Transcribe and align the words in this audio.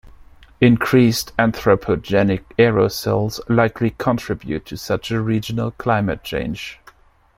Increased 0.59 1.31
anthropogenic 1.37 2.43
aerosols 2.57 3.39
likely 3.47 3.91
contributed 3.91 4.65
to 4.65 4.75
such 4.77 5.11
a 5.11 5.21
regional 5.21 5.69
climate 5.69 6.23
change. 6.23 6.79